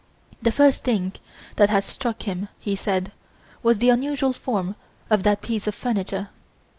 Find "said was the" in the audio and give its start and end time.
2.75-3.89